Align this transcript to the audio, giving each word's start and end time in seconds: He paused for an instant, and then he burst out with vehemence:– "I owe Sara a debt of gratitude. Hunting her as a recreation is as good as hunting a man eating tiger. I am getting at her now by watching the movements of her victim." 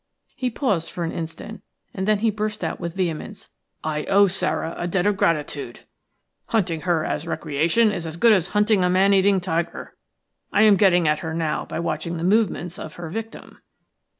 He 0.35 0.49
paused 0.49 0.89
for 0.89 1.03
an 1.03 1.11
instant, 1.11 1.61
and 1.93 2.07
then 2.07 2.17
he 2.17 2.31
burst 2.31 2.63
out 2.63 2.79
with 2.79 2.95
vehemence:– 2.95 3.51
"I 3.83 4.05
owe 4.05 4.25
Sara 4.25 4.73
a 4.75 4.87
debt 4.87 5.05
of 5.05 5.15
gratitude. 5.15 5.81
Hunting 6.47 6.81
her 6.81 7.05
as 7.05 7.25
a 7.25 7.29
recreation 7.29 7.91
is 7.91 8.07
as 8.07 8.17
good 8.17 8.33
as 8.33 8.47
hunting 8.47 8.83
a 8.83 8.89
man 8.89 9.13
eating 9.13 9.39
tiger. 9.39 9.93
I 10.51 10.63
am 10.63 10.75
getting 10.75 11.07
at 11.07 11.19
her 11.19 11.35
now 11.35 11.65
by 11.65 11.79
watching 11.79 12.17
the 12.17 12.23
movements 12.23 12.79
of 12.79 12.95
her 12.95 13.11
victim." 13.11 13.61